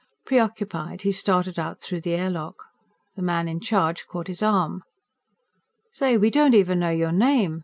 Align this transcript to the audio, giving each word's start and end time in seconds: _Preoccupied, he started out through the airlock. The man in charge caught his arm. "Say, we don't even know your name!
_Preoccupied, 0.25 1.03
he 1.03 1.11
started 1.11 1.59
out 1.59 1.79
through 1.79 2.01
the 2.01 2.15
airlock. 2.15 2.55
The 3.15 3.21
man 3.21 3.47
in 3.47 3.59
charge 3.59 4.07
caught 4.07 4.29
his 4.29 4.41
arm. 4.41 4.81
"Say, 5.91 6.17
we 6.17 6.31
don't 6.31 6.55
even 6.55 6.79
know 6.79 6.89
your 6.89 7.11
name! 7.11 7.59